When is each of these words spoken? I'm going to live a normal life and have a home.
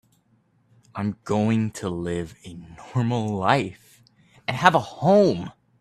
I'm 0.95 1.17
going 1.25 1.69
to 1.73 1.87
live 1.87 2.33
a 2.43 2.55
normal 2.55 3.27
life 3.35 4.01
and 4.47 4.57
have 4.57 4.73
a 4.73 4.79
home. 4.79 5.51